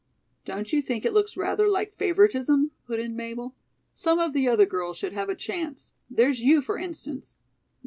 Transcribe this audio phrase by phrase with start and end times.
[0.45, 3.53] "Don't you think it looks rather like favoritism?" put in Mabel.
[3.93, 5.91] "Some of the other girls should have a chance.
[6.09, 7.37] There's you, for instance."